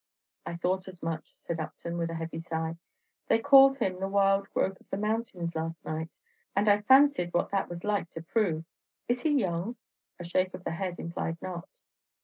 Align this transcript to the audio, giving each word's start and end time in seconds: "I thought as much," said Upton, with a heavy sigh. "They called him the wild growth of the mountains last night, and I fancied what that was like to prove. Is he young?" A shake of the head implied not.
"I 0.47 0.55
thought 0.55 0.87
as 0.87 1.03
much," 1.03 1.35
said 1.37 1.59
Upton, 1.59 1.95
with 1.95 2.09
a 2.09 2.15
heavy 2.15 2.39
sigh. 2.39 2.77
"They 3.27 3.37
called 3.37 3.77
him 3.77 3.99
the 3.99 4.07
wild 4.07 4.49
growth 4.49 4.81
of 4.81 4.89
the 4.89 4.97
mountains 4.97 5.55
last 5.55 5.85
night, 5.85 6.09
and 6.55 6.67
I 6.67 6.81
fancied 6.81 7.31
what 7.35 7.51
that 7.51 7.69
was 7.69 7.83
like 7.83 8.09
to 8.13 8.23
prove. 8.23 8.65
Is 9.07 9.21
he 9.21 9.29
young?" 9.29 9.75
A 10.19 10.23
shake 10.23 10.55
of 10.55 10.63
the 10.63 10.71
head 10.71 10.97
implied 10.99 11.39
not. 11.39 11.69